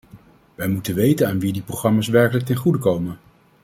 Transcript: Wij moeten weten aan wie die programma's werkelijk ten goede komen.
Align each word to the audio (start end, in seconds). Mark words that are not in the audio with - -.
Wij 0.55 0.67
moeten 0.67 0.95
weten 0.95 1.27
aan 1.27 1.39
wie 1.39 1.53
die 1.53 1.61
programma's 1.61 2.07
werkelijk 2.07 2.45
ten 2.45 2.55
goede 2.55 2.79
komen. 2.79 3.19